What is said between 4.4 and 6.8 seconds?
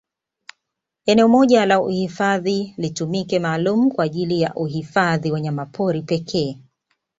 ya uhifadhi wanyamapori pekee